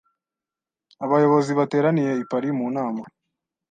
[1.05, 3.03] Abayobozi bateraniye i Paris mu nama.